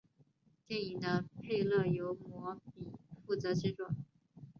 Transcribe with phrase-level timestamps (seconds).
[0.65, 2.89] 电影的配乐由魔比
[3.23, 3.91] 负责制作。